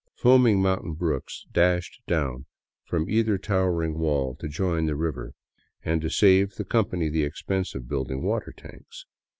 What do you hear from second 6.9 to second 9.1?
the expense of building water tanks.